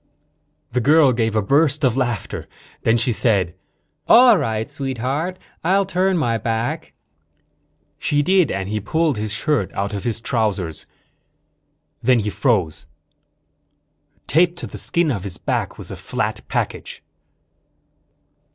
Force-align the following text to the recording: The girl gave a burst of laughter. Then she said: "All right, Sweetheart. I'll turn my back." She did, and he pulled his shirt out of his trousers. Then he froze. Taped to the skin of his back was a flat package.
The 0.71 0.81
girl 0.81 1.13
gave 1.13 1.35
a 1.35 1.43
burst 1.43 1.83
of 1.83 1.95
laughter. 1.95 2.47
Then 2.81 2.97
she 2.97 3.13
said: 3.13 3.53
"All 4.07 4.35
right, 4.35 4.67
Sweetheart. 4.67 5.37
I'll 5.63 5.85
turn 5.85 6.17
my 6.17 6.39
back." 6.39 6.93
She 7.99 8.23
did, 8.23 8.49
and 8.49 8.67
he 8.67 8.79
pulled 8.79 9.17
his 9.19 9.31
shirt 9.31 9.71
out 9.73 9.93
of 9.93 10.03
his 10.03 10.19
trousers. 10.19 10.87
Then 12.01 12.17
he 12.17 12.31
froze. 12.31 12.87
Taped 14.25 14.57
to 14.57 14.65
the 14.65 14.79
skin 14.79 15.11
of 15.11 15.23
his 15.23 15.37
back 15.37 15.77
was 15.77 15.91
a 15.91 15.95
flat 15.95 16.41
package. 16.47 17.03